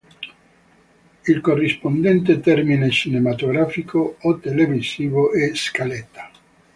[1.27, 6.31] Il corrispondente termine cinematografico o televisivo è scaletta.